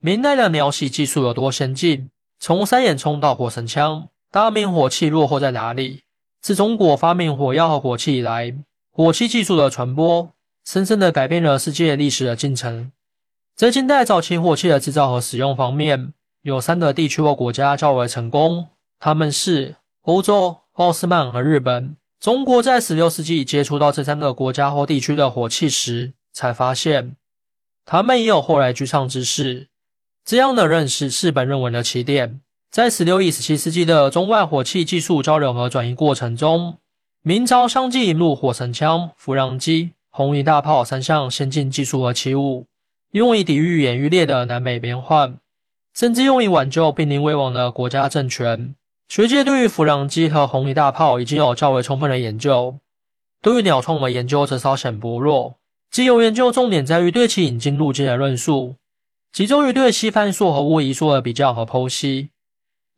[0.00, 2.08] 明代的鸟喜技术有多先进？
[2.38, 6.02] 从三眼冲到火神枪，大明火器落后在哪里？
[6.40, 8.54] 自中国发明火药和火器以来，
[8.92, 10.30] 火器技术的传播，
[10.64, 12.92] 深深的改变了世界历史的进程。
[13.56, 16.12] 在近代早期火器的制造和使用方面，
[16.42, 18.68] 有三个地区或国家较为成功，
[19.00, 21.96] 他们是欧洲、奥斯曼和日本。
[22.20, 27.16] 中国在十六世纪接触到这三个国家或地区的火器时，才发现
[27.84, 29.66] 他们也有后来居上之势。
[30.28, 32.42] 这样的认识是本论文的起点。
[32.70, 36.76] 在十六、十七世纪的中外火器技术交流和转移过程中，
[37.22, 42.66] 明朝相继引入火绳枪、扶浪机、红夷大炮三项先进技术和器物，
[43.12, 45.38] 用以抵御演愈烈的南北边患，
[45.94, 48.74] 甚至用以挽救濒临危亡的国家政权。
[49.08, 52.76] 学界对于扶浪机和红夷大炮已经有较为充分的研究，
[53.40, 55.54] 对于鸟铳的研究则稍显薄弱。
[55.90, 58.74] 既有研究重点在于对其引进路径的论述。
[59.32, 62.30] 集中于对西番硕和乌夷硕的比较和剖析，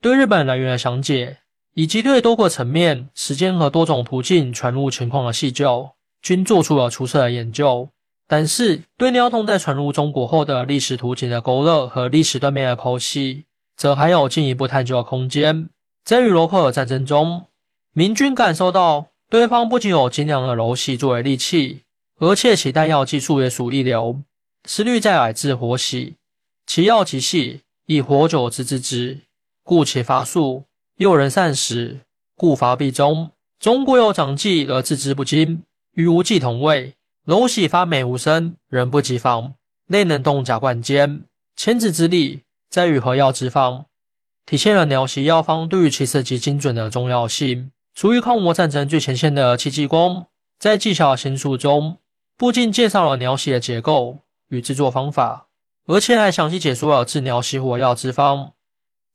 [0.01, 1.39] 对日本来源的详解，
[1.75, 5.91] 以及对多个层面、时间和多种途径传入情况的细究，
[6.23, 7.91] 均做出了出色的研究。
[8.27, 13.45] 但是，对鸟筒在传入中国后的历史图景的勾勒和历史断面的剖析，
[13.77, 15.69] 则还有进一步探究的空间。
[16.05, 17.47] 在与罗克尔战争中，
[17.93, 21.83] 明军感受到对方不仅有精良的柔系作为利器，
[22.21, 24.23] 而且其弹药技术也属一流，
[24.65, 26.15] 思虑在矮制火系。
[26.73, 29.23] 其药极细，以火久之之之，
[29.65, 30.67] 故其法速；
[30.99, 32.03] 诱人善食，
[32.37, 33.33] 故法必中。
[33.59, 36.95] 中国有长技而自之不精，与无技同位。
[37.25, 39.55] 柔喜发美无声，人不及防，
[39.89, 41.25] 内能动甲冠尖。
[41.57, 43.87] 千子之力，在于何药之方，
[44.47, 47.73] 体现了鸟袭药方对于其射击精准的重要性。
[47.97, 50.27] 处于抗倭战争最前线的戚继光，
[50.61, 51.99] 在技巧新书中，
[52.37, 54.19] 不仅介绍了鸟袭的结构
[54.51, 55.49] 与制作方法。
[55.87, 58.53] 而且还详细解说了治疗熄火药之方。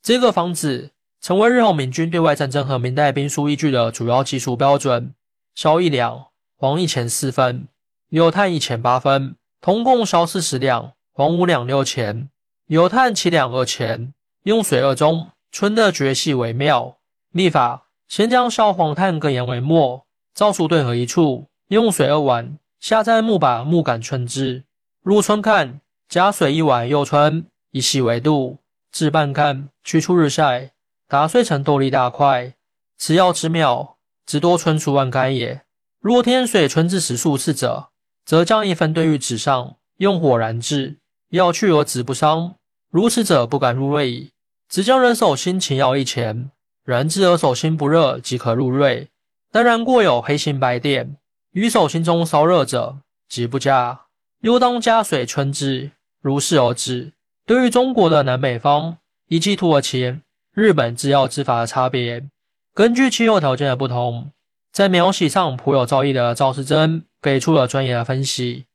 [0.01, 0.91] 这个方子
[1.21, 5.13] 成为日后明军对外战争和明代兵书依据的主要技术标准。
[5.55, 7.67] 硝一两，黄一钱四分，
[8.09, 12.29] 有碳一钱八分，铜共硝四十两，黄五两六钱，
[12.67, 14.13] 有碳七两二钱。
[14.43, 16.97] 用水二中，春的绝细为妙。
[17.31, 24.65] 秘法：先将硝黄炭各研为末，造出对合一处，用水二碗，下在木把木杆春之。
[25.01, 25.81] 入春看。
[26.07, 28.59] 加水一碗，又春以细为度，
[28.91, 30.71] 置半干，取出日晒，
[31.07, 32.53] 打碎成豆粒大块。
[32.97, 35.63] 此药之妙，只多春数万干也。
[35.99, 37.89] 若天水春至十数次者，
[38.23, 40.99] 则将一分兑于纸上，用火燃制，
[41.29, 42.55] 药去而纸不伤。
[42.89, 44.31] 如此者，不敢入锐矣。
[44.69, 46.51] 只将人手心请药一钱，
[46.83, 49.09] 燃制而手心不热，即可入锐。
[49.51, 51.17] 当然过有黑心白点，
[51.51, 54.01] 于手心中烧热者，即不佳。
[54.41, 55.91] 又当加水春之。
[56.25, 57.13] 如是而止。
[57.45, 58.97] 对于中国的南北方
[59.27, 60.21] 以及土耳其、
[60.55, 62.23] 日本制药制法的差别，
[62.73, 64.31] 根据气候条件的不同，
[64.71, 68.65] 在描写上颇有造诣的赵世珍给出了专业的分析。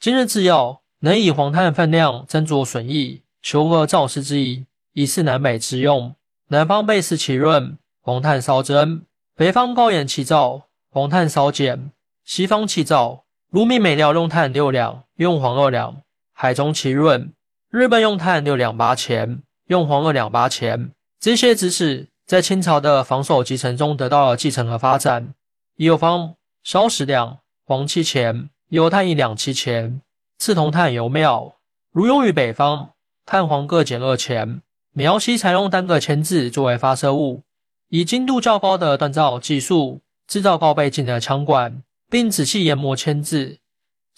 [0.00, 6.14] 今日制药能以黄炭分量斟酌损益，求和造师之意，以示南北之用。
[6.48, 9.02] 南方倍思其润，黄炭稍增；
[9.36, 11.90] 北方高盐气燥，黄炭稍减；
[12.24, 16.00] 西方气燥，如米每料用炭六两，用黄二两。
[16.40, 17.32] 海中奇润，
[17.68, 20.92] 日本用炭六两八钱，用黄二两八钱。
[21.18, 25.34] 这些知识在清朝的防守集成中得到了继承和发展。
[25.74, 30.00] 有方烧十两，黄七钱，有炭一两七钱。
[30.38, 31.56] 赤铜炭油妙，
[31.90, 32.90] 如用于北方，
[33.26, 34.62] 炭黄各减二钱。
[34.92, 37.42] 苗西采用单个铅字作为发射物，
[37.88, 43.58] 以精度较高的锻造技术制造高倍镜的枪管，并仔细研磨铅字。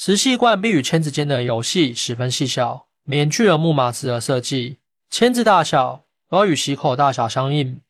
[0.03, 4.79] 石细罐必与签子间的游戏十分细小，免去了木马子的设计。
[5.11, 7.83] 签子大小而与吸口大小相应，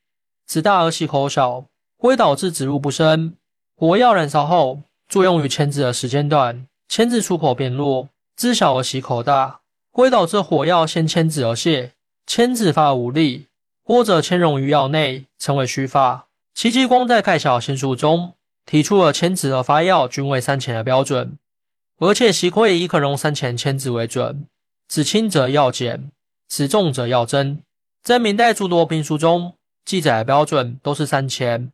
[0.44, 1.66] 子大而吸口小，
[1.96, 3.36] 会导致植入不深。
[3.76, 9.60] 火药燃烧后，作用于签子的时间短，签子出口变弱；字小而吸口大，
[9.92, 11.92] 会导致火药先签子而泄，
[12.26, 13.46] 签子发无力，
[13.84, 16.26] 或者嵌融于药内，成为虚发。
[16.54, 18.32] 戚继光在《盖小新书》中
[18.66, 21.38] 提出了签子和发药均为三钱的标准。
[22.00, 24.46] 而且，习可以以可容三钱签字为准，
[24.88, 26.10] 子轻则要减，
[26.48, 27.60] 子重则要增。
[28.02, 29.52] 在明代诸多兵书中
[29.84, 31.70] 记载的标准都是三钱，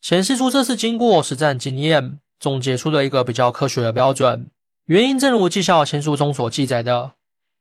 [0.00, 4.48] 显示出这是经过实战经验总结出的一个比较科学的标准。
[4.86, 7.12] 原因正如《技校签书》中所记载的：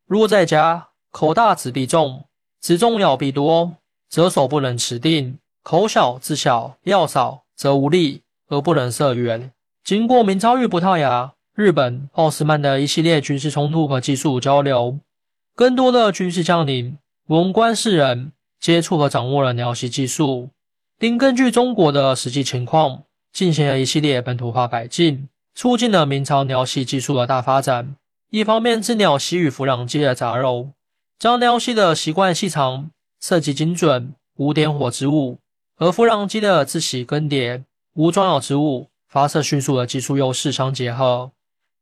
[0.07, 2.25] 若在家口大子必重，
[2.59, 3.75] 子重要必多，
[4.09, 9.51] 则手不能持定；口小子小要少，则无力而不能射远。
[9.83, 11.33] 经过明朝与葡萄牙。
[11.59, 14.97] 日本、奥斯曼的一系列军事冲突和技术交流，
[15.53, 16.97] 更多的军事将领、
[17.27, 20.51] 文官士人接触和掌握了鸟系技术，
[20.97, 23.03] 并根据中国的实际情况
[23.33, 27.93] 进行了一系列本土化改进，促进了明朝鸟系技术的大发展。
[28.29, 30.69] 一方面是鸟袭与弗朗机的杂糅，
[31.19, 32.89] 将鸟系的习惯细长、
[33.19, 35.39] 设计精准、无点火之物，
[35.75, 37.65] 和弗朗机的自喜更迭、
[37.95, 41.31] 无装药之物、发射迅速的技术优势相结合。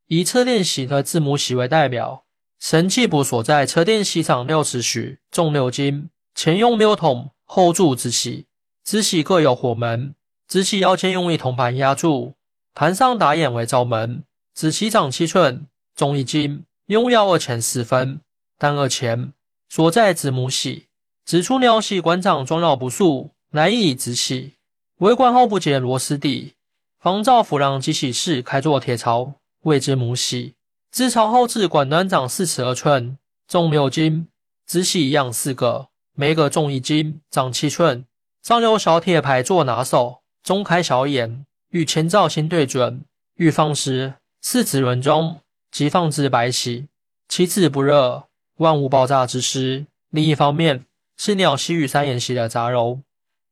[0.07, 2.23] 以车电喜和字母喜为代表，
[2.59, 8.45] 神器部所在车电喜长六尺许，重六斤，前用六筒，后铸子喜，
[8.85, 10.15] 子喜各有火门，
[10.47, 12.35] 子喜腰间用一铜盘压住，
[12.73, 14.23] 盘上打眼为罩门，
[14.53, 15.67] 子喜长七寸。
[15.93, 18.21] 重一斤，用药二钱四分，
[18.59, 19.33] 单二钱。
[19.67, 20.85] 所在子母喜，
[21.25, 24.53] 指出鸟喜馆长装药不速，来意子喜。
[24.99, 26.53] 为官后不解螺丝底，
[26.99, 29.33] 方照府让机喜事开作铁槽，
[29.63, 30.55] 谓之母喜。
[30.91, 33.17] 自朝后至管端长四尺二寸，
[33.47, 34.27] 重六斤。
[34.65, 38.05] 子喜一样四个，每个重一斤，长七寸。
[38.43, 43.03] 上有小铁牌做拿手，中开小眼，与前照心对准，
[43.35, 45.41] 欲放时四指轮中。
[45.69, 46.87] 即放置白喜，
[47.27, 48.23] 其次不热，
[48.55, 49.85] 万物爆炸之失。
[50.09, 50.85] 另一方面，
[51.17, 53.01] 是鸟系与三眼系的杂糅，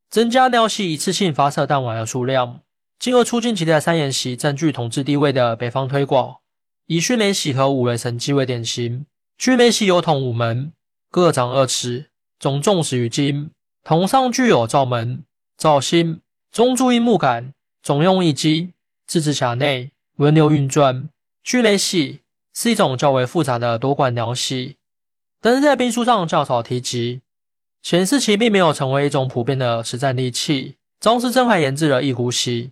[0.08, 2.60] 增加鸟系一次性发射弹丸的数量，
[2.98, 6.36] 进而促进其在三眼系占据统治地位的北方推广。
[6.86, 9.06] 以迅雷喜和五雷神机为典型。
[9.38, 10.72] 迅雷喜有筒五门，
[11.10, 12.06] 各长二尺，
[12.38, 13.50] 总重十余斤，
[13.84, 15.24] 筒上具有罩门、
[15.58, 16.20] 罩芯，
[16.50, 17.52] 中铸一木杆，
[17.82, 18.72] 总用一击，
[19.06, 21.10] 自制匣内轮流运转。
[21.42, 22.20] 巨雷系
[22.54, 24.76] 是一种较为复杂的多管鸟系，
[25.40, 27.20] 但是在兵书上较少提及，
[27.82, 30.76] 显示其并没有成为一种普遍的实战利器。
[30.98, 32.70] 张师珍还研制了一壶系，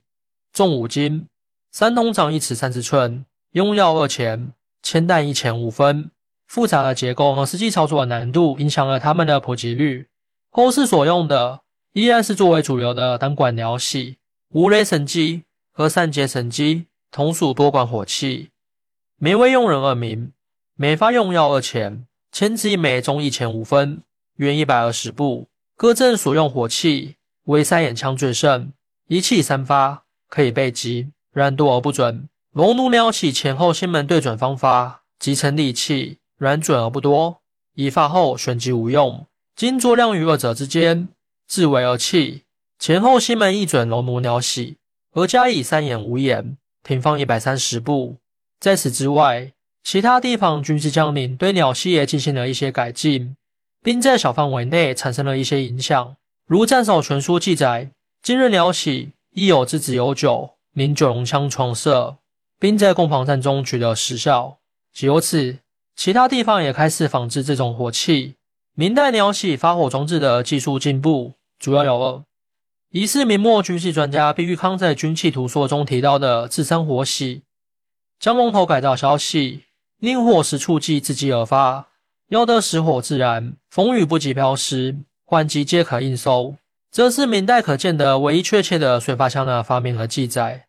[0.55, 1.27] 重五斤，
[1.73, 4.53] 三通长一尺三十寸，用药二钱，
[4.85, 6.13] 铅弹一钱五分。
[6.47, 10.07] 复杂的结构和实际操作的难度影响了它们的普及率。
[10.51, 11.63] 后世所用的
[11.95, 14.19] 依然是作为主流的单管鸟系，
[14.51, 15.43] 无雷神机
[15.73, 18.51] 和散结神机同属多管火器。
[19.17, 20.33] 每位用人二名，
[20.77, 24.03] 每发用药二钱，千支一枚，中一钱五分，
[24.37, 25.49] 约一百二十步。
[25.77, 27.17] 各阵所用火器
[27.47, 28.73] 为三眼枪最盛，
[29.09, 30.04] 一气三发，
[30.35, 32.29] 可以备击，软多而不准。
[32.51, 37.39] 龙弩鸟起前后心门对准方法，集成利器，软准而不多。
[37.77, 41.07] 一发后旋即无用，今作量于二者之间，
[41.47, 42.43] 自为二气。
[42.81, 44.79] 前后心门一准龙弩鸟喜，
[45.13, 48.17] 而加以三眼无眼，停放一百三十步。
[48.59, 49.53] 在此之外，
[49.85, 53.37] 其他地方军事将领对鸟系也进行了一些改进，
[53.85, 56.17] 并在小范围内产生了一些影响。
[56.49, 62.19] 如《战守全书》记载，今日鸟喜亦有之子有九，名九龙枪床射，
[62.61, 64.59] 并在攻防战中取得实效。
[64.93, 65.59] 即由此，
[65.97, 68.37] 其他地方也开始仿制这种火器。
[68.75, 72.23] 明代鸟喜发火装置的技术进步主要有二：
[72.91, 77.43] 一是明末军事专家毕玉康在《军器图说》中提到的自身火喜。
[78.21, 79.65] 将龙头改造消息，
[79.99, 81.89] 令火时触即自己而发，
[82.29, 86.55] 要得实火自燃，风雨不及飘失，换机皆可应收。
[86.95, 90.69] 这是明代可见的唯一确切的水发枪的发明和记载，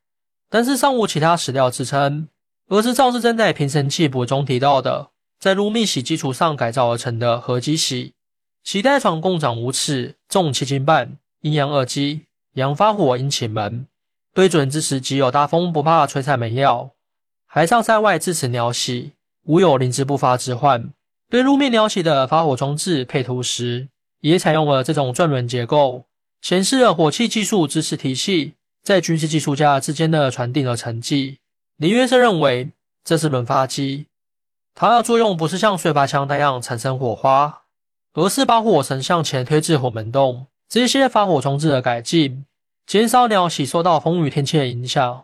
[0.49, 2.27] 但是尚无其他史料支撑。
[2.67, 8.15] 而是赵世珍在《平神器谱》中提到的，在卢密喜基础上改造而成的合击喜，
[8.63, 13.85] 其带床共长五尺，重七斤半，阴阳二击，阳发火，阴起门，
[14.33, 16.89] 对准之时即有大风不怕吹菜没药。
[17.45, 19.11] 海上塞外支持鸟喜，
[19.43, 20.89] 无有临之不发之患。
[21.29, 23.89] 对路面鸟喜的发火装置配图时，
[24.21, 26.05] 也采用了这种转轮结构，
[26.45, 31.39] 显示了火器技术知识体系在军事技术家之间的传递和成绩。
[31.77, 32.69] 李约瑟认为
[33.03, 34.05] 这是轮发机，
[34.75, 37.63] 它的作用不是像水发枪那样产生火花，
[38.13, 40.45] 而是把火绳向前推至火门洞。
[40.69, 42.45] 这些发火装置的改进，
[42.85, 45.23] 减少鸟喜受到风雨天气的影响。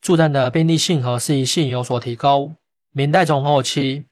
[0.00, 2.52] 作战的便利性和适宜性有所提高。
[2.92, 4.06] 明代中后期，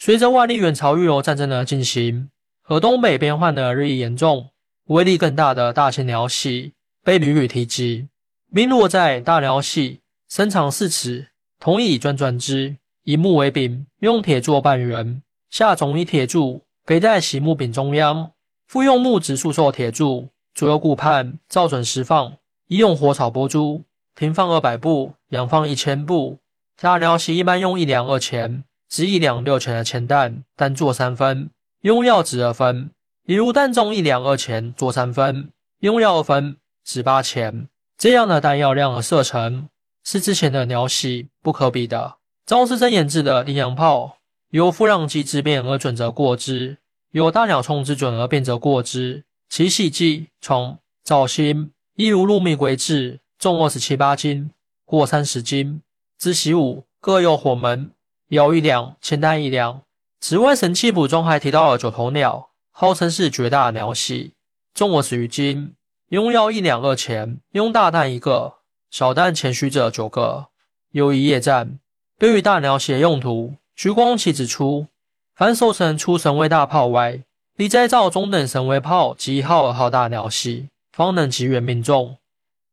[0.00, 2.28] 随着外力远朝预留战争的进行
[2.60, 4.48] 和东北边患的日益严重，
[4.86, 6.74] 威力更大的大型鸟系
[7.04, 8.08] 被屡屡提及。
[8.48, 18.32] 名落在大鸟系，身长四尺，铜以转转之，以木为柄，用铁做半圆，下总以铁柱给在席木柄中央，
[18.66, 22.36] 复用木质束受铁柱，左右顾盼，照准时放，
[22.66, 23.84] 以用火草拨珠。
[24.14, 26.38] 平放二百步，仰放一千步。
[26.78, 31.48] 大鸟系一般用一两二钱，值一两六钱的钱弹，单做三分，
[31.80, 32.90] 用药值二分。
[33.24, 37.68] 比如弹中一两二钱，做三分，用药二分，值八钱。
[37.96, 39.68] 这样的弹药量和射程，
[40.02, 42.16] 是之前的鸟喜不可比的。
[42.44, 44.16] 赵世珍研制的羚羊炮，
[44.50, 46.78] 有夫让机之变而准则过之，
[47.12, 49.22] 有大鸟冲之准而变则过之。
[49.48, 54.50] 其细迹从造心，一如鹿蜜归至，重二十七八斤，
[54.84, 55.80] 过三十斤。
[56.18, 57.92] 之习武各有火门，
[58.30, 59.82] 摇一两，千担一两。
[60.20, 64.32] 此外，《神器谱》中还提到了九头鸟，号称是绝大鸟系，
[64.74, 65.74] 重我十余斤，
[66.08, 68.54] 用药一两二钱，拥大弹一个，
[68.90, 70.48] 小弹前须者九个。
[70.90, 71.78] 有一夜战，
[72.18, 74.86] 对于大鸟系的用途，徐光启指出，
[75.34, 77.20] 凡守神出神为大炮外，
[77.54, 82.16] 必再造中等神为炮及一号、二号大鸟系，方能及远命中。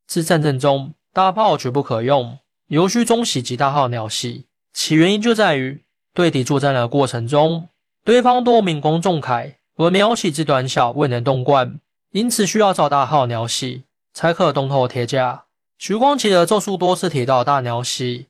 [0.07, 4.45] 自战争中，大炮绝不可用，尤需中系及大号鸟系。
[4.73, 7.67] 其原因就在于对敌作战的过程中，
[8.05, 11.79] 对方多民工重铠，而鸟系之短小，未能动贯，
[12.11, 13.83] 因此需要造大号鸟系，
[14.13, 15.45] 才可东透铁甲。
[15.77, 18.27] 徐光启的咒术多次提到大鸟系，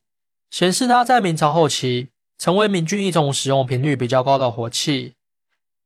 [0.52, 5.14] 显示他在明朝后期成为明军一种使用频率比较高的火器。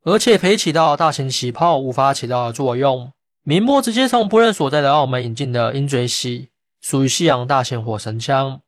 [0.04, 3.14] 而且可以起到大型起炮无法起到的作用。
[3.44, 6.50] 明末直接从不认所在的澳门引进的鹰嘴喜，
[6.82, 8.60] 属于西洋大型火神枪。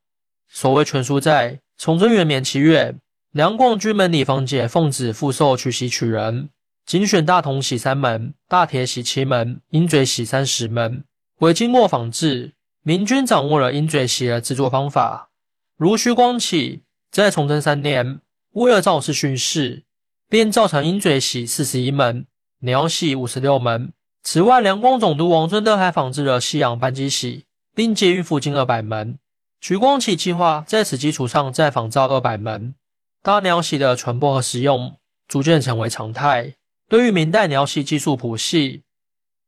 [0.47, 2.95] 所谓全书在崇祯元年七月，
[3.31, 6.47] 梁广军门李方解奉旨复授取喜取人，
[6.85, 11.03] 精选大同喜三门、大铁喜七门、鹰嘴喜三十门，
[11.39, 12.53] 为经过仿制。
[12.83, 15.31] 明军掌握了鹰嘴喜的制作方法。
[15.75, 18.19] 如徐光启在崇祯三年，
[18.51, 19.83] 为了造势训示。
[20.27, 22.25] 便造成鹰嘴喜四十一门，
[22.61, 23.93] 鸟喜五十六门。
[24.23, 29.19] 此外，两广总督王尊德还仿制了西洋扳机喜，并借运附近二百门。
[29.61, 32.73] 徐光启计划在此基础上再仿造二百门。
[33.21, 36.55] 大鸟喜的传播和使用逐渐成为常态。
[36.87, 38.83] 对于明代鸟喜技术谱系，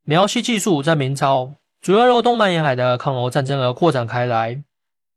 [0.05, 4.63] 鸟喜技术在明朝主要由东南沿海的抗俄战争而扩展开来。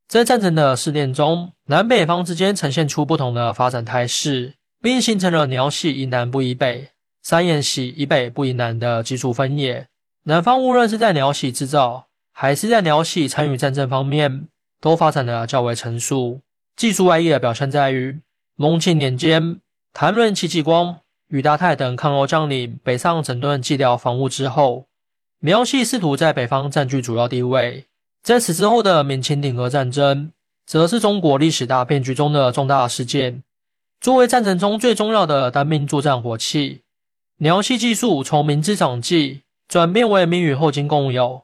[0.08, 4.54] 在战争的试炼中，南北方之间呈现出不同的发展态势。
[4.82, 6.88] 并形成了鸟系以南不以北，
[7.22, 9.88] 三眼系以北不以南的技术分野。
[10.24, 14.48] 南方无论是在鸟系制造，还是在鸟系参与战争方面，
[14.80, 16.40] 都发展的较为成熟。
[16.76, 18.20] 技术外溢的表现在于，
[18.56, 19.60] 隆庆年间，
[19.92, 21.00] 谭润、戚继光、
[21.30, 24.86] 宇达泰等抗欧将领北上整顿计调防务之后，
[25.38, 27.86] 苗系试图在北方占据主要地位。
[28.20, 30.32] 在此之后的闽清鼎俄战争，
[30.66, 33.44] 则是中国历史大变局中的重大事件。
[34.00, 36.80] 作为战争中最重要的单兵作战火器，
[37.36, 41.42] 鸟系技术从明之长技转变为明与后金共有，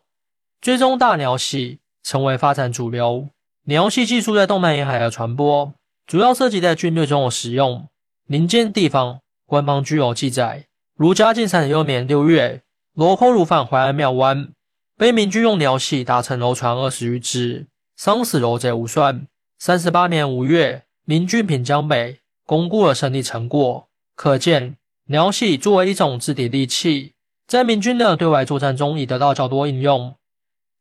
[0.61, 3.28] 最终大鸟系成为发展主流。
[3.66, 5.73] 鸟系技术在动漫沿海的传播，
[6.09, 7.87] 主要涉及在军队中的使用。
[8.26, 12.62] 民间地方官方具有记载，如嘉靖三十六年六月，
[12.94, 14.52] 罗寇入犯淮安庙湾，
[14.98, 19.26] 被明军用鸟系打沉楼船二十余只，伤死楼贼无算。
[19.58, 22.18] 三十八年五月，明军平江北。
[22.44, 24.76] 巩固了胜利成果，可见
[25.06, 27.14] 鸟系作为一种制敌利器，
[27.48, 30.14] 在明军的对外作战中已得到较多应用。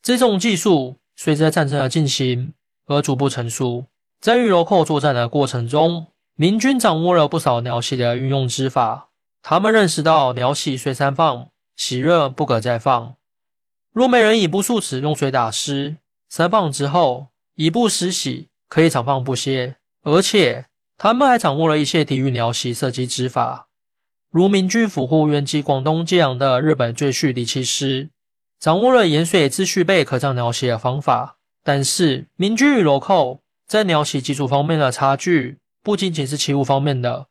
[0.03, 2.53] 这种技术随着战争的进行
[2.85, 3.85] 而逐步成熟。
[4.21, 6.05] 在与罗寇作战的过程中，
[6.35, 9.09] 明军掌握了不少鸟系的运用之法。
[9.41, 13.15] 他们认识到鸟系虽三放，洗热不可再放。
[13.91, 15.97] 若没人以布数尺用水打湿，
[16.29, 20.65] 三放之后以布湿洗，可以长放不歇，而且。
[20.97, 23.67] 他们还掌握了一些抵御鸟袭射击之法，
[24.31, 28.11] 如明军俘获原籍广东揭阳的日本赘婿李七师，
[28.61, 31.35] 掌握了盐水自蓄备可降鸟袭的方法。
[31.61, 37.27] 但是，明军与罗寇在鸟袭技术方面的差距，不仅仅是器物方面的，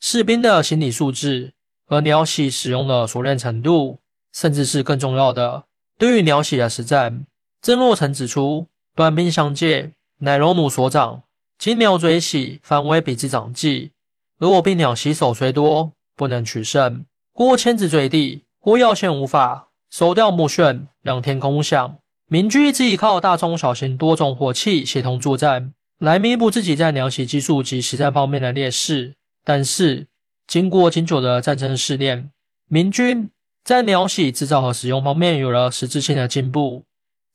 [0.00, 1.52] 士兵的心理素质
[1.84, 3.98] 和鸟袭使用的熟练程度，
[4.32, 5.64] 甚至是更重要的。
[5.98, 7.26] 对于鸟袭的实战，
[7.60, 11.24] 郑若成指出：“短兵相接，乃龙弩所长。”
[11.60, 13.90] 其鸟嘴喜反为彼之长技，
[14.38, 17.04] 而我兵鸟袭手虽多，不能取胜。
[17.34, 21.98] 或牵子坠地，或要线无法，手调目眩，两天空响。
[22.26, 29.14] 明军一直依靠大中小型多种火器协同作战，来弥补自己在鸟袭技术及实战方面的劣势。
[29.44, 30.08] 但是，
[30.48, 32.32] 经过经久的战争试炼，
[32.68, 33.30] 明军
[33.62, 36.82] 在鸟袭制造和使用方面有了实质性的进步。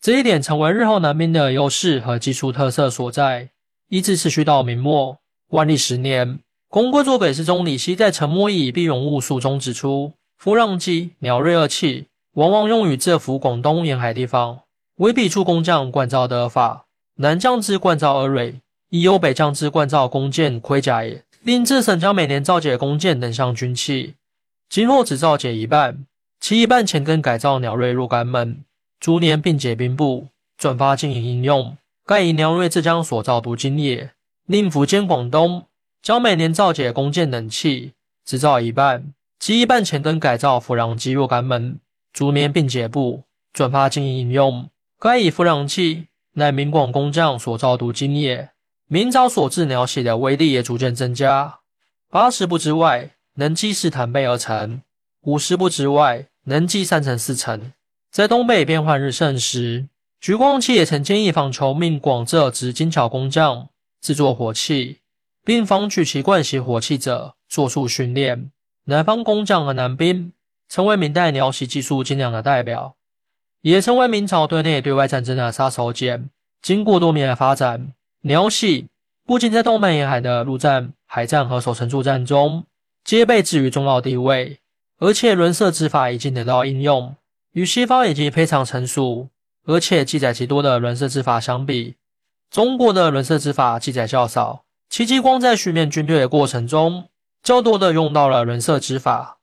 [0.01, 3.51] 这一点成为日后南兵的优势和技术特色所在。
[3.87, 5.17] 一直持续到明末
[5.51, 14.59] 万历十年，公贵作北侍中李希在《陈默义必永物述》中指出，夫让机、鸟锐二器往往用于浙服广东沿海地方，
[14.97, 16.86] 为彼处工匠灌造得法。
[17.17, 21.23] 南将之灌造而锐，亦有北将之灌造弓箭、盔甲也。
[21.41, 24.15] 令自省将每年造解弓箭等项军器，
[24.69, 26.05] 今后只造解一半，
[26.39, 28.63] 其一半前更改造鸟锐若干门，
[28.99, 31.77] 逐年并解兵部，转发经营应用。
[32.05, 34.11] 盖以鸟锐浙江所造毒金也，
[34.45, 35.65] 令福建、广东
[36.01, 37.93] 将每年造解弓箭等器
[38.25, 41.79] 制造一半，其一半前根改造复壤机若干门，
[42.11, 44.69] 逐年并解部转发经营应用。
[44.99, 46.07] 盖以复壤器
[46.39, 48.51] 乃明广工匠所造镀金业，
[48.87, 51.61] 明朝所制鸟玺的威力也逐渐增加。
[52.11, 54.83] 八十步之外能击四弹倍而成，
[55.21, 57.73] 五十步之外能击三成四成。
[58.11, 59.87] 在东北变幻日盛时，
[60.21, 64.99] 橘光器也曾建议访求命广浙之精巧工匠制作火器，
[65.43, 68.51] 并仿取其惯习火器者做出训练。
[68.83, 70.33] 南方工匠和南兵
[70.69, 72.95] 成为明代鸟玺技术精良的代表，
[73.61, 76.29] 也成为明朝对内对外战争的杀手锏。
[76.61, 78.87] 经过多年的发展，鸟玺
[79.25, 82.65] 不仅在东北沿海的陆战、海战和守城作战中
[83.03, 84.59] 皆被置于重要地位，
[84.99, 87.15] 而且轮色之法已经得到应用，
[87.53, 89.29] 与西方已经非常成熟，
[89.65, 91.95] 而且记载极多的轮色之法相比，
[92.49, 94.63] 中国的轮色之法记载较少。
[94.89, 97.09] 戚继光在训练军队的过程中，
[97.43, 99.37] 较多的用到了轮色之法。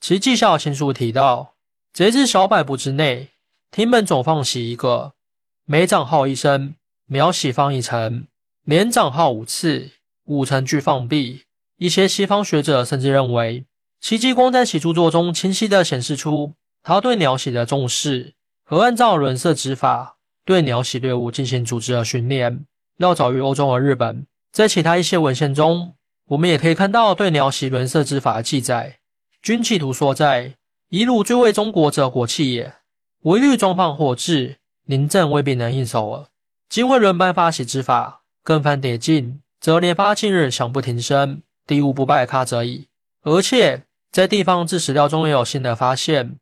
[0.00, 1.54] 其绩效亲书提到，
[1.92, 3.28] 这支小百步之内，
[3.70, 5.12] 厅门总放洗一个，
[5.64, 6.74] 每长号一声，
[7.06, 8.26] 秒洗方一层。
[8.64, 9.90] 连长号五次，
[10.24, 11.42] 五层俱放币。
[11.76, 13.66] 一些西方学者甚至认为，
[14.00, 22.64] 戚继光在其著作中清晰地显示出他对鸟玺的重视，和按照轮色指法对鸟玺队伍进行组织的训练，
[22.96, 24.26] 要早于欧洲和日本。
[24.50, 25.94] 在其他一些文献中，
[26.28, 29.00] 我们也可以看到对鸟玺轮色之法的记载。
[29.42, 30.54] 军器图说在
[30.88, 32.75] ：“一路最为中国者火器也，
[33.26, 36.26] 唯虑装放火质，临阵未必能应手耳。
[36.68, 42.86] 今会轮班发起之法。”更翻叠进，则连发近日响不停声，敌无不败卡则已。
[43.22, 46.36] 而且在地方志史料中也有新的发现。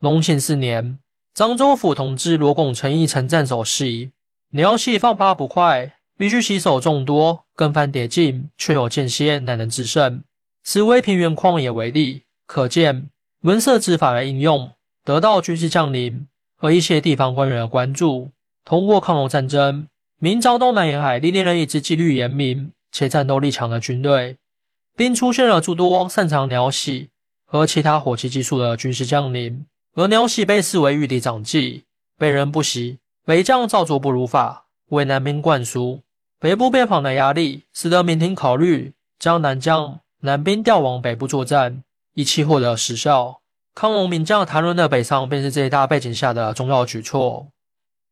[0.00, 0.98] 隆庆四年，
[1.34, 4.10] 漳州府同知罗拱成一曾战守示意，
[4.50, 10.22] 鸟系放发不快，必须洗手众多，更翻叠进，却有间歇，难能制胜。
[10.62, 13.08] 此为平原旷野为例，可见
[13.40, 14.70] 文色之法的应用，
[15.08, 18.30] 得到军事将领和一些地方官员的关注。
[18.62, 19.88] 通过抗龙战争。
[20.18, 24.36] 明朝东南沿海历练了一支纪律严明且战斗力强的军队，
[24.94, 27.08] 并出现了诸多擅长鸟玺
[27.46, 29.64] 和其他火器技术的军事将领。
[29.94, 31.84] 而鸟玺被视为御敌长技，
[32.18, 32.98] 被人不习。
[33.24, 36.02] 北将照做不如法，为南兵灌输
[36.38, 43.40] 北部边防的压力，使得明廷考虑将南将南兵调往北部作战，以期获得实效。
[43.78, 47.52] 康隆名将谭伦的北上，便是这一大背景下的重要举措。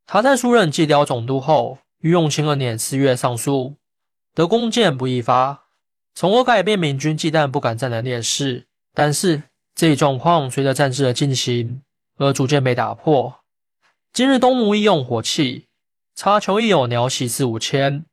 [0.06, 1.78] 他在出任蓟辽总督后。
[2.02, 3.74] 于永清二年四月上书，
[4.32, 5.64] 得弓箭不易发，
[6.14, 8.66] 从而改变明军忌惮不敢战的劣势。
[8.94, 9.42] 但是
[9.74, 11.82] 这一状况随着战事的进行
[12.18, 13.40] 而逐渐被打破。
[14.12, 15.66] 今日东吴亦用火器，
[16.14, 18.04] 查求亦有鸟玺四五千，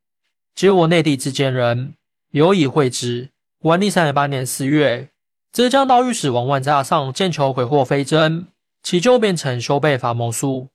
[0.56, 1.94] 皆我内地之间人，
[2.32, 3.30] 有以会之。
[3.60, 5.10] 万历三十八年四月，
[5.54, 8.48] 浙江道御史王万扎上见求鬼货非真，
[8.82, 10.70] 其就变成修备法谋术，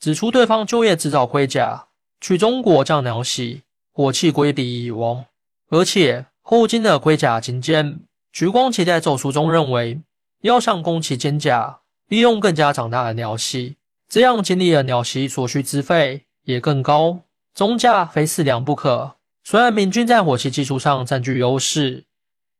[0.00, 1.86] 指出对方就业制造盔甲。
[2.20, 3.62] 取中国将鸟玺
[3.92, 5.26] 火器归敌已亡，
[5.68, 8.00] 而且后金的盔甲精尖。
[8.32, 10.00] 徐光启在奏书中认为，
[10.40, 13.76] 要想攻其坚甲，利用更加长大的鸟玺，
[14.08, 17.20] 这样经历了鸟玺所需资费也更高，
[17.54, 19.14] 中价非四两不可。
[19.44, 22.05] 虽然明军在火器技术上占据优势，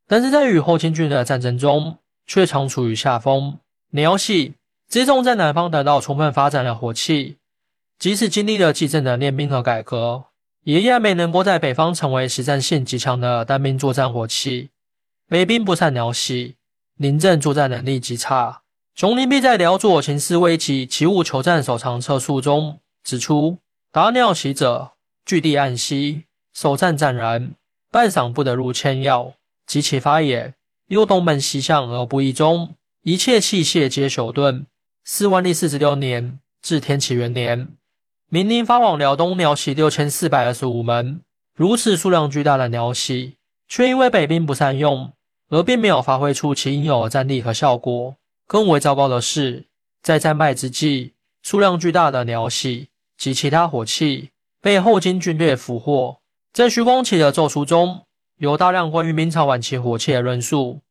[0.08, 3.58] 但是在与后金军的战争中却常处于下风。
[3.90, 4.54] 鸟玺
[4.88, 7.36] 这种在南方得到充分发展的火器。
[7.98, 10.24] 即使经历了继政的练兵和改革，
[10.64, 14.68] 也依然没能够在北方成为实战性极强的单兵作战火器。
[15.28, 16.56] 北兵不善鸟玺，
[16.96, 18.60] 临阵作战能力极差。
[18.94, 23.58] 熊林弼在《辽左秦师危急奇物求战首长册述》中指出：
[23.90, 24.92] 打鸟玺者，
[25.24, 27.52] 据地暗息，首战战然，
[27.90, 29.32] 半晌不得入千要，
[29.66, 30.54] 及其发也，
[30.86, 34.66] 又东奔西向而不易中，一切器械皆朽顿。
[35.04, 37.68] 四万历四十六年至天启元年。
[38.28, 41.20] 明令发往辽东鸟玺六千四百二十五门，
[41.54, 43.36] 如此数量巨大的鸟玺，
[43.68, 45.12] 却因为北兵不善用，
[45.48, 48.16] 而并没有发挥出其应有的战力和效果。
[48.48, 49.66] 更为糟糕的是，
[50.02, 56.18] 在战败之际，数量巨大的鸟玺及其他火器被后金军队俘获。
[56.52, 58.05] 在徐光启的奏书中
[58.38, 60.82] 有大量关于明朝晚期火器的论述，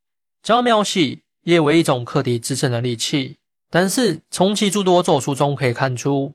[0.42, 3.38] 将鸟玺列为一种克敌制胜的利器。
[3.70, 6.34] 但是从其诸多奏书中可以看出。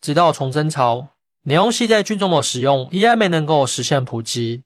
[0.00, 1.08] 直到崇祯朝，
[1.42, 4.62] 鸟玺在军中的使用依然没能够实现普及，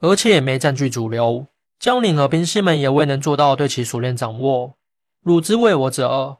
[0.00, 1.46] 而且也没占据主流，
[1.78, 4.74] 将领和兵士们也未能做到对其熟练掌握。
[5.22, 6.38] 汝之为我者二，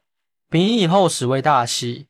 [0.50, 2.06] 丙以后始为大喜，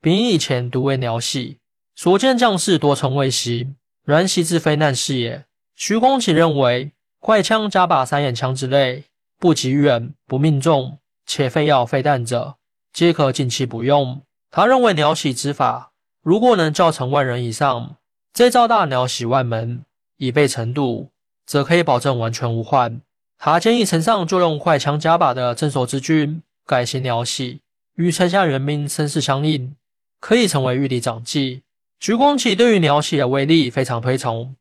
[0.00, 1.58] 丙以前独为鸟玺。
[1.94, 5.44] 所见将士多称未习，然昔之非难事也。
[5.80, 9.04] 徐光启认为，快枪、加把、三眼枪之类，
[9.38, 12.56] 不及远、不命中，且非要废弹者，
[12.92, 14.22] 皆可近期不用。
[14.50, 17.94] 他认为鸟喜之法，如果能教成万人以上，
[18.32, 19.84] 这招大鸟喜万门，
[20.16, 21.12] 以备程度，
[21.46, 23.00] 则可以保证完全无患。
[23.38, 27.60] 他建议城上就用快枪加把的镇守之军改行鸟喜，
[27.94, 29.76] 与城下人民声势相应，
[30.18, 31.62] 可以成为御敌长技。
[32.00, 34.56] 徐光启对于鸟喜的威力非常推崇。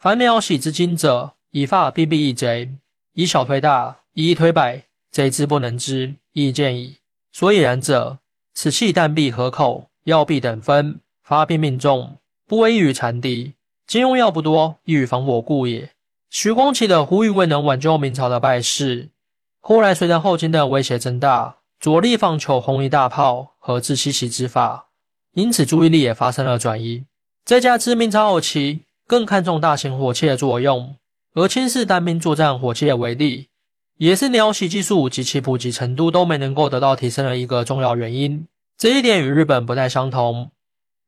[0.00, 2.70] 凡鸟喜之精者，以发必必一贼，
[3.12, 6.96] 以小推大，以一推百，贼之不能知，亦见矣。
[7.30, 8.16] 所以然者，
[8.54, 13.52] 此气弹必合口，药必等分，发必命中，不为易于残敌。
[13.86, 15.90] 今用药不多，易于防我故也。
[16.30, 19.10] 徐光启的呼吁未能挽救明朝的败势。
[19.60, 24.86] 后来随着后金的威胁增大，着力放求红衣大炮和自西袭之法。
[25.34, 27.04] 因此，注意力也发生了转移。
[27.44, 30.94] 再加之明朝后期更看重大型火器的作用，
[31.34, 33.48] 而轻视单兵作战火器的威力，
[33.96, 38.46] 也是鸟袭技术及其普及程度都没能够得到提升的一个重要原因。
[38.78, 40.52] 这一点与日本不太相同。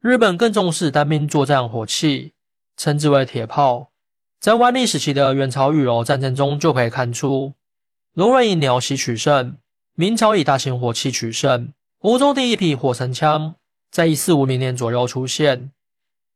[0.00, 2.32] 日本更重视单兵作战火器，
[2.76, 3.92] 称之为铁炮。
[4.40, 7.52] 在万历时期的元朝御楼战争中就可以看出，
[8.14, 9.58] 罗人以鸟袭取胜，
[9.94, 11.72] 明朝以大型火器取胜。
[12.00, 13.54] 欧洲第一批火绳枪。
[13.92, 15.70] 在一四五零年左右出现，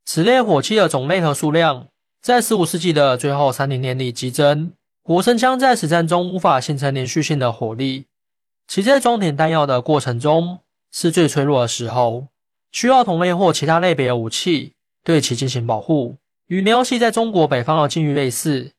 [0.06, 1.88] 此类火器的种类和数量
[2.22, 4.72] 在十五世纪的最后三零年里激增。
[5.02, 8.06] 火绳枪在实战中无法形成连续性的火力，
[8.66, 10.60] 其在装填弹药的过程中
[10.92, 12.28] 是最脆弱的时候，
[12.72, 14.72] 需要同类或其他类别的武器
[15.04, 16.16] 对其进行保护。
[16.46, 18.72] 与瞄系在中国北方的境遇类似，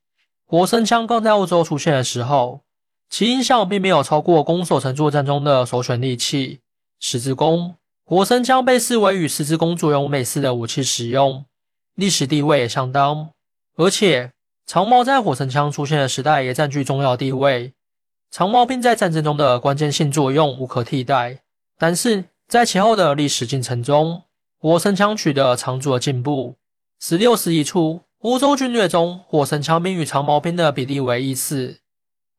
[0.46, 2.62] 火绳枪刚在欧洲出现的时候，
[3.10, 6.60] 其影响并没有超过攻守城作战中的首选利器
[7.02, 7.76] 十字弓。
[8.10, 11.44] 火绳枪被视为与十字弓作用类似的武器使用，
[11.96, 13.32] 历史地位也相当。
[13.76, 14.32] 而且
[14.66, 17.74] 长矛在火绳枪出现的时代也占据重要地位，
[18.32, 21.42] 长矛兵在战争中的关键性作用无可替代。
[21.78, 24.24] 但是在其后的历史进程中，
[24.58, 26.56] 火绳枪取得长足的进步。
[27.02, 31.80] 十六世纪初，欧洲军略中火绳枪兵与长矛兵的比例为一四，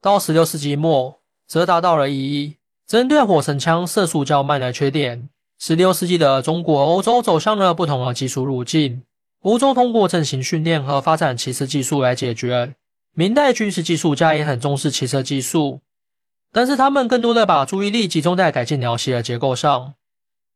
[0.01, 2.57] 到十六世纪末则达到了一一。
[2.87, 5.29] 针对火绳枪射速较慢的缺点。
[5.59, 9.03] 十六世纪的中国、欧洲走向了不同的技术路径。
[9.41, 12.75] 欧洲通过阵型训练和发展骑射技术来解决。
[13.15, 15.81] 明代军事技术家也很重视骑射技术，
[16.53, 19.95] 但是他们更多的把注意力集中在改进鸟喜的结构上，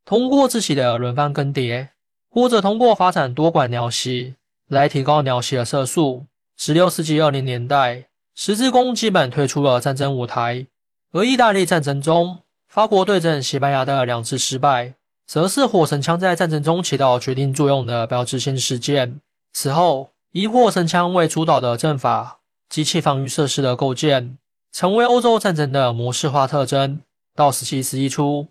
[0.04, 1.88] 通过自己的轮番更迭，
[2.30, 4.34] 或者通过发展多管鸟喜
[4.68, 6.26] 来提高鸟喜的射速。
[6.56, 10.66] 十六世纪二零年代，十字弓基本退出了战争舞台，
[11.10, 12.38] 而意大利战争中。
[12.72, 14.94] 法国对阵西班牙的两次失败，
[15.26, 19.20] 则是火神枪在战争中起到决定作用的标志性事件。
[19.52, 22.38] 此后，以火神枪为主导的阵法、
[22.70, 24.38] 机器防御设施的构建，
[24.72, 27.02] 成为欧洲战争的模式化特征。
[27.36, 28.48] 到十七世纪初，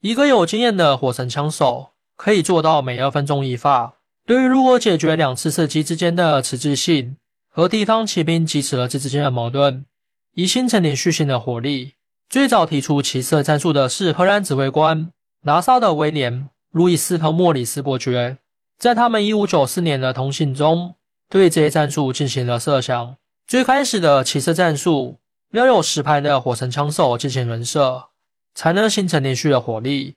[0.00, 3.92] 一个有经验的火神枪手可以做到每二分钟一发。
[4.24, 7.18] 对于如何解决两次射击之间的迟滞性
[7.50, 9.84] 和地方骑兵及时而之之间的矛盾，
[10.32, 11.92] 以形成连续性的火力。
[12.28, 15.10] 最早提出骑射战术的是荷兰指挥官
[15.44, 18.36] 拿撒的威廉·路易斯和莫里斯伯爵，
[18.78, 20.96] 在他们1594年的通信中，
[21.30, 23.16] 对这些战术进行了设想。
[23.46, 25.20] 最开始的骑射战术
[25.52, 28.08] 要有实拍的火绳枪手进行轮射，
[28.54, 30.16] 才能形成连续的火力。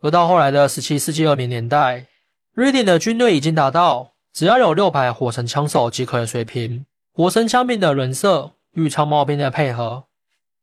[0.00, 2.06] 而到后来的17世纪20年代，
[2.54, 6.86] 瑞典的军队已经达到只要有六排火绳枪手即可的水平。
[7.12, 10.04] 火绳枪兵的轮射与长矛兵的配合。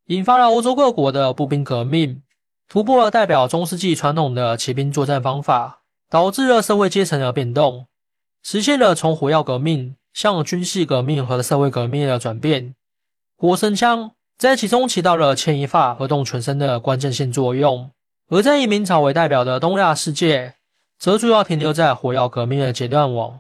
[0.08, 2.22] 引发了欧洲各国的步兵革命，
[2.68, 7.88] 突破了代表中世纪传统的骑兵作战方法，导致了社会阶层的变动，
[8.44, 12.76] 实现了从火药革命向军事革命和社会革命的转变。
[13.38, 17.92] 火绳枪在其中起到了牵一发而动全身的关键性作用，
[18.30, 20.56] 而在以明朝为代表的东亚世界，
[21.00, 23.40] 则主要停留在火药革命的阶段网。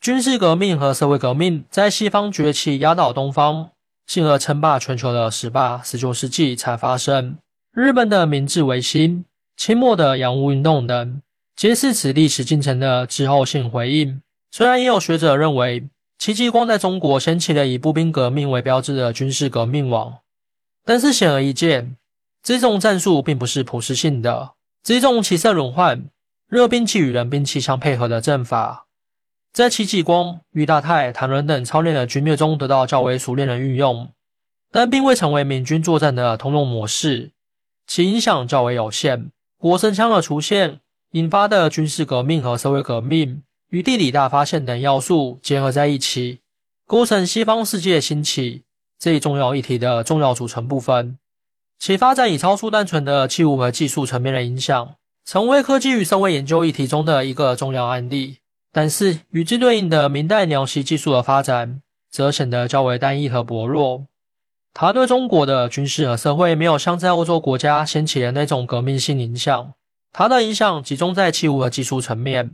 [0.00, 3.70] 军事革命和社会革命在西方崛起，压倒东方。
[4.08, 7.36] 进而称霸全球的十八、十九世纪才发生。
[7.72, 11.20] 日本的明治维新、清末的洋务运动等，
[11.54, 14.22] 皆是此历史进程的滞后性回应。
[14.50, 15.86] 虽然也有学者认为，
[16.18, 20.20] 戚继光在中国掀起了以步兵革命为标志的军事革命网，
[20.86, 21.94] 但是显而易见，
[22.42, 24.52] 这种战术并不是普适性的。
[24.82, 26.06] 这种骑射轮换、
[26.48, 28.86] 热兵器与冷兵器相配合的阵法。
[29.52, 34.10] 在戚继光、俞大泰、谭纶等操练的军略中得到较为熟练的运用，
[34.70, 37.32] 但并未成为明军作战的通用模式，
[37.86, 39.30] 其影响较为有限。
[39.58, 40.80] 火绳枪的出现
[41.12, 46.40] 引发的军事革命和社会革命与地理大发现等要素结合在一起，
[46.86, 48.62] 构成西方世界兴起
[48.98, 51.18] 这一重要议题的重要组成部分。
[51.80, 58.38] 其发展已超出单纯的器物和技术层面的影响，成为科技与社会研究议题中的一个重要案例。
[58.80, 64.06] 但是，与之对应的明代鸟系技术的发展，则显得较为单一和薄弱。
[64.72, 69.72] 它对中国的军事和社会没有像在欧洲国家掀起的那种革命性影响，
[70.12, 72.52] 它的影响集中在器物和技术层面，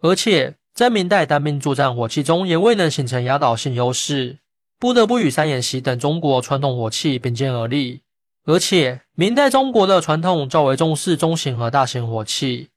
[0.00, 4.38] 而且在明代单兵作战火器中也未能形成压倒性优势，
[4.80, 8.00] 不得不与三眼袭等中国传统火器并肩而立。
[8.46, 12.70] 而且，明代中国的传统较为重视中型和大型火器，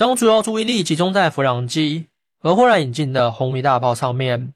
[0.00, 2.06] 将主要注意力集中在弗朗机
[2.38, 4.54] 和忽然引进的红衣大炮上面。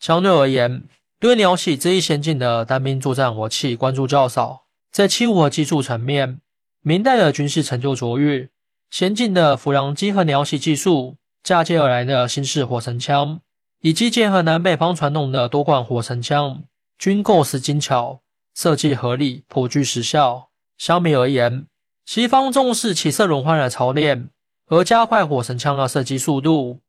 [0.00, 0.84] 相对而言，
[1.20, 4.62] 对鸟喜这一先进的单兵作战火器关注较少。
[4.90, 6.40] 在器物和技术层面，
[6.80, 8.48] 明代的军事成就卓越，
[8.88, 13.42] 先进的弗朗机和鸟喜技术，嫁接而来的新式火绳枪，
[13.82, 16.62] 以及结合南北方传统的多管火绳枪，
[16.96, 18.22] 均构思精巧。
[18.54, 20.48] 设计合理，颇具实效。
[20.78, 21.66] 相比而言，
[22.06, 24.30] 西方重视起色轮换的操练，
[24.68, 26.80] 而加快火绳枪的射击速度，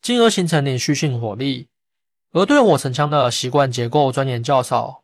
[0.00, 1.68] 进而形成连续性火力，
[2.32, 5.02] 而对火绳枪的习惯结构钻研较少。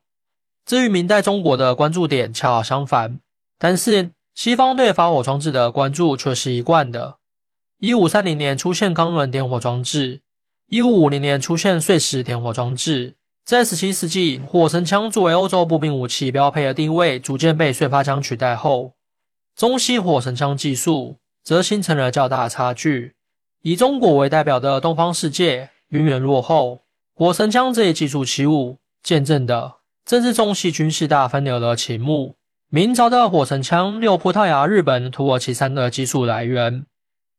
[0.65, 3.19] 至于明代中国的关注点恰好相反，
[3.59, 7.17] 但是西方对发火装置的关注却是一贯的。
[7.79, 10.21] 一五三零年出现钢轮点火装置，
[10.69, 13.17] 一五五零年出现碎石点火装置。
[13.45, 18.95] 在17世纪，火绳枪作为欧洲步兵武器标配的地位逐渐被碎发枪取代后，
[19.57, 23.15] 中西火绳枪技术则形成了较大差距。
[23.63, 26.83] 以中国为代表的东方世界远远落后，
[27.15, 29.75] 火绳枪这一技术起舞，见证的
[30.05, 32.37] 正是中西军事大分流的启幕。
[32.69, 36.87] 明朝的火绳枪有葡萄牙、日本、土耳其三的技术来源，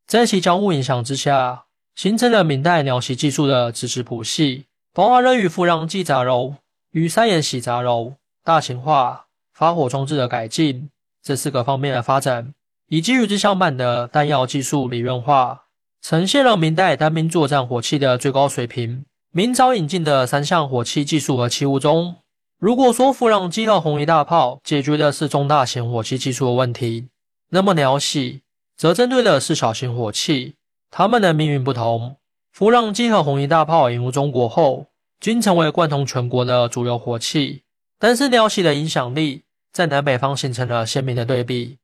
[0.06, 4.66] 在其交互影响之下，形成了明代鸟袭技术的知识谱系。
[4.94, 6.54] 包含了与富让机杂糅、
[6.92, 8.14] 与三眼洗杂糅、
[8.44, 10.92] 大型化发火装置的改进
[11.24, 12.54] 这四个方面的发展，
[12.94, 15.64] 以及与之相伴的弹药技术理论化，
[16.00, 19.04] 呈现了明代单兵作战火器的最高水平。
[19.32, 22.18] 明朝引进的三项火器技术和器物中，
[22.60, 27.08] 如果说富让机和红衣大炮解决的是中大型火器技术的问题，
[27.50, 28.42] 那么鸟喜
[28.78, 30.54] 则针对的是小型火器。
[30.92, 32.18] 它们的命运不同。
[32.52, 34.86] 弗朗机和红衣大炮引入中国后，
[35.20, 37.64] 均成为贯通全国的主流火器。
[37.98, 41.80] 但是鸟喜的影响力在南北方形成了鲜明的对比，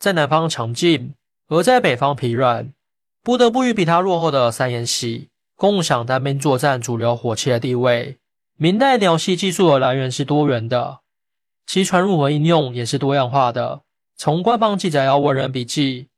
[0.00, 1.14] 在南方强劲，
[1.46, 2.72] 而在北方疲软，
[3.22, 8.16] 不得不与比他落后的三眼喜共享单兵作战主流火器的地位。
[8.56, 11.00] 明代鸟系技术的来源是多元的，
[11.66, 13.82] 其传入和应用也是多样化的。
[14.16, 16.08] 从官方记载到文人笔记，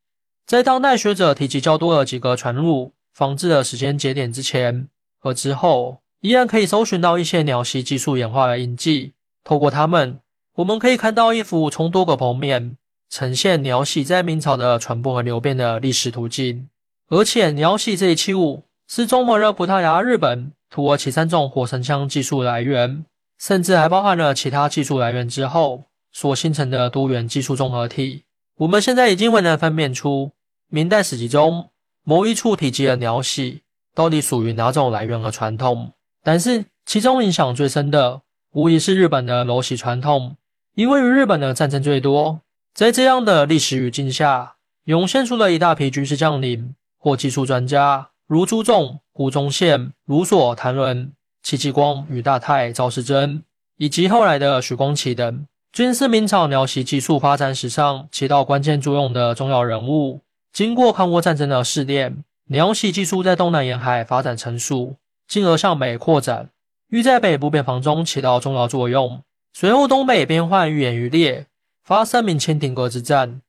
[0.47, 2.93] 在当代学者提及较多的几个传入。
[3.13, 4.87] 仿制的时间节点之前
[5.19, 9.13] 和之后，依然可以搜寻到一些鸟系技术演化的印记。
[9.43, 10.19] 透过它们，
[10.55, 12.75] 我们可以看到一幅从多个剖面
[13.13, 16.67] 呈现鸟系在明朝的传播和流变的历史途径。
[17.09, 23.05] 而且，鸟系这一器物是综合了葡萄牙、日本、土耳其三种火绳枪技术来源，
[23.37, 28.23] 甚至还包含了其他技术来源之后所形成的多元技术综合体。
[28.57, 30.31] 我们现在已经很难分辨出
[30.71, 31.69] 明代史籍中。
[32.03, 33.61] 某一处体积的鸟喜
[33.93, 35.91] 到底属于哪种来源和传统？
[36.23, 38.23] 但是其中影响最深的，
[38.53, 40.35] 无疑是日本的楼喜传统，
[40.73, 42.39] 因为日本的战争最多。
[42.73, 44.55] 在这样的历史语境下，
[44.85, 51.11] 涌现出了一大批军事将领或技术专家，如朱重、胡宗宪、卢索、谭纶、
[51.43, 53.43] 戚继光、与大泰、赵世珍，
[53.77, 60.21] 以及后来的许光启等，均是明朝鸟喜技术发展史上起到关键作用的重要人物。
[60.51, 64.95] 经过抗倭战争的试炼，鸟喜技术在东南沿海发展成熟，
[65.27, 66.49] 进而向北扩展，
[66.89, 69.21] 欲在北部边防中起到重要作用。
[69.53, 71.45] 随后，东北边患愈演愈烈，
[71.83, 73.41] 发生明清鼎革之战。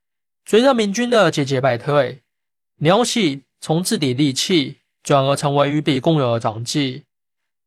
[0.44, 2.22] 随着明军的节节败退，
[2.78, 7.04] 鸟喜从自抵利器转而成为与彼共有的长技。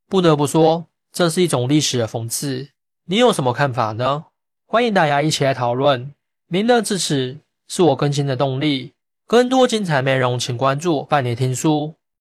[0.07, 2.69] 不得不说，这是一种历史的讽刺。
[3.05, 4.25] 你有什么看法呢？
[4.65, 6.13] 欢迎大家一起来讨论。
[6.49, 8.93] 您的支持是我更新的动力。
[9.25, 11.96] 更多精彩内容，请关注半年听书。